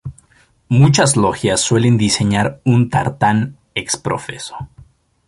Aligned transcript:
Muchas 0.67 1.15
logias 1.15 1.61
suelen 1.61 1.95
diseñar 1.95 2.59
un 2.65 2.89
tartán 2.89 3.57
exprofeso. 3.75 4.55